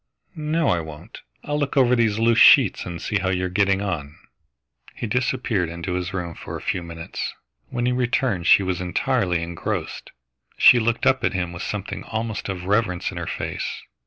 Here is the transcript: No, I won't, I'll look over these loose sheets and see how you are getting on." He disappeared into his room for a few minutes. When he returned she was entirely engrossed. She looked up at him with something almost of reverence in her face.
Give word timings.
No, 0.33 0.69
I 0.69 0.79
won't, 0.79 1.19
I'll 1.43 1.59
look 1.59 1.77
over 1.77 1.95
these 1.95 2.17
loose 2.17 2.39
sheets 2.39 2.87
and 2.87 2.99
see 2.99 3.17
how 3.19 3.29
you 3.29 3.45
are 3.45 3.49
getting 3.49 3.83
on." 3.83 4.17
He 4.95 5.05
disappeared 5.05 5.69
into 5.69 5.93
his 5.93 6.11
room 6.11 6.33
for 6.33 6.57
a 6.57 6.59
few 6.59 6.81
minutes. 6.81 7.35
When 7.69 7.85
he 7.85 7.91
returned 7.91 8.47
she 8.47 8.63
was 8.63 8.81
entirely 8.81 9.43
engrossed. 9.43 10.09
She 10.57 10.79
looked 10.79 11.05
up 11.05 11.23
at 11.23 11.33
him 11.33 11.53
with 11.53 11.61
something 11.61 12.03
almost 12.05 12.49
of 12.49 12.63
reverence 12.65 13.11
in 13.11 13.17
her 13.17 13.27
face. 13.27 13.83